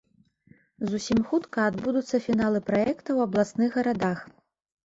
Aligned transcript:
Зусім 0.93 1.19
хутка 1.33 1.67
адбудуцца 1.71 2.21
фіналы 2.29 2.63
праекта 2.71 2.99
ў 3.13 3.19
абласных 3.29 3.69
гарадах. 3.81 4.19